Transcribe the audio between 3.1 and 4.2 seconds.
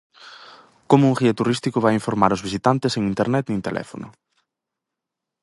Internet nin teléfono?